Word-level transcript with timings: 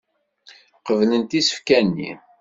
Qeblent 0.85 1.37
isefka-nni. 1.39 2.11